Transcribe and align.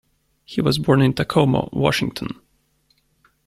He 0.45 0.61
was 0.61 0.79
born 0.79 1.03
in 1.03 1.13
Tacoma, 1.13 1.69
Washington. 1.71 2.39